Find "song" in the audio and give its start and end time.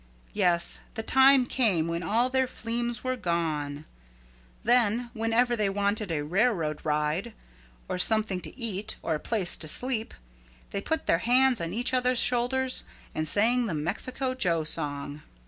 14.63-15.21